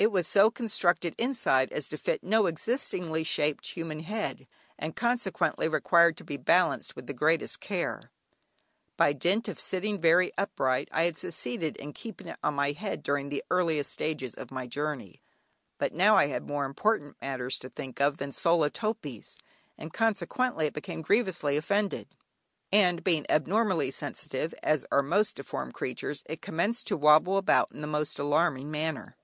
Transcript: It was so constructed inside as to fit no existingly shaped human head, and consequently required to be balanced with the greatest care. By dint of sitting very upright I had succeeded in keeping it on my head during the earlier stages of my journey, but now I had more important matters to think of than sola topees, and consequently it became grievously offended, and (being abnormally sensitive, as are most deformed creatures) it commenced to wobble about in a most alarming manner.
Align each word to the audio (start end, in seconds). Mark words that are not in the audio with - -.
It 0.00 0.10
was 0.10 0.26
so 0.26 0.50
constructed 0.50 1.14
inside 1.16 1.72
as 1.72 1.88
to 1.90 1.96
fit 1.96 2.24
no 2.24 2.46
existingly 2.48 3.24
shaped 3.24 3.64
human 3.68 4.00
head, 4.00 4.48
and 4.76 4.96
consequently 4.96 5.68
required 5.68 6.16
to 6.16 6.24
be 6.24 6.36
balanced 6.36 6.96
with 6.96 7.06
the 7.06 7.12
greatest 7.14 7.60
care. 7.60 8.10
By 8.96 9.12
dint 9.12 9.46
of 9.46 9.60
sitting 9.60 10.00
very 10.00 10.32
upright 10.36 10.88
I 10.90 11.04
had 11.04 11.16
succeeded 11.18 11.76
in 11.76 11.92
keeping 11.92 12.26
it 12.26 12.38
on 12.42 12.54
my 12.54 12.72
head 12.72 13.04
during 13.04 13.28
the 13.28 13.44
earlier 13.48 13.84
stages 13.84 14.34
of 14.34 14.50
my 14.50 14.66
journey, 14.66 15.22
but 15.78 15.92
now 15.94 16.16
I 16.16 16.26
had 16.26 16.48
more 16.48 16.64
important 16.64 17.16
matters 17.22 17.56
to 17.60 17.68
think 17.68 18.00
of 18.00 18.16
than 18.16 18.32
sola 18.32 18.72
topees, 18.72 19.36
and 19.78 19.92
consequently 19.92 20.66
it 20.66 20.74
became 20.74 21.02
grievously 21.02 21.56
offended, 21.56 22.08
and 22.72 23.04
(being 23.04 23.24
abnormally 23.30 23.92
sensitive, 23.92 24.52
as 24.64 24.84
are 24.90 25.00
most 25.04 25.36
deformed 25.36 25.74
creatures) 25.74 26.24
it 26.26 26.42
commenced 26.42 26.88
to 26.88 26.96
wobble 26.96 27.36
about 27.36 27.70
in 27.70 27.84
a 27.84 27.86
most 27.86 28.18
alarming 28.18 28.68
manner. 28.68 29.16